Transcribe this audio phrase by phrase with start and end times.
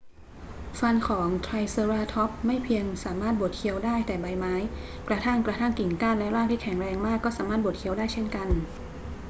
[0.79, 4.55] ฟันของไทรเซอราทอปส์ไม่เพียงสามารถบดเคี้ยวได้แต่ใบไม้
[5.07, 8.47] กระทั่งกระทั่งกิ่งก้านและรากที่แข็งมากก็สามารถบดเคี้ยวได้เช่นกัน